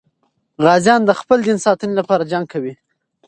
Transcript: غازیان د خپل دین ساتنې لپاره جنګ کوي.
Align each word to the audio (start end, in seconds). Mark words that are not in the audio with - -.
غازیان 0.63 1.01
د 1.05 1.11
خپل 1.19 1.37
دین 1.47 1.57
ساتنې 1.65 1.93
لپاره 1.99 2.27
جنګ 2.31 2.45
کوي. 2.53 2.73